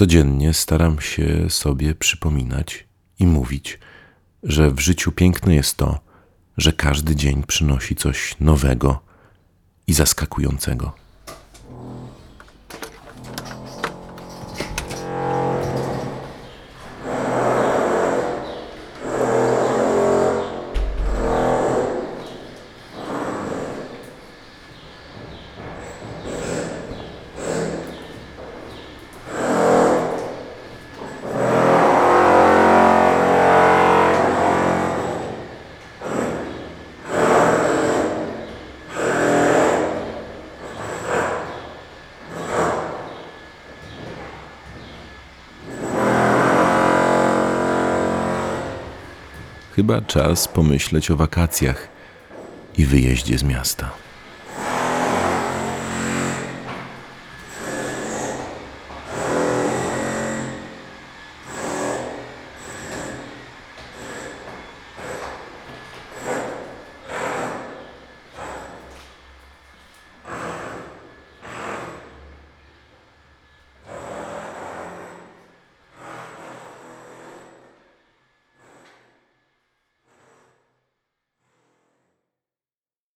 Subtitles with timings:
[0.00, 2.86] Codziennie staram się sobie przypominać
[3.18, 3.78] i mówić,
[4.42, 5.98] że w życiu piękne jest to,
[6.56, 9.02] że każdy dzień przynosi coś nowego
[9.86, 10.92] i zaskakującego.
[49.80, 51.88] Chyba czas pomyśleć o wakacjach
[52.78, 53.90] i wyjeździe z miasta.